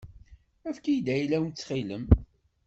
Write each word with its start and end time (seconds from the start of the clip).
Efk-iyi-d 0.69 1.07
ayla-w 1.15 1.45
ttxil-m. 1.49 2.05